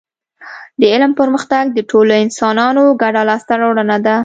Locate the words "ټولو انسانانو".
1.91-2.83